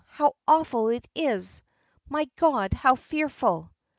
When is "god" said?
2.35-2.73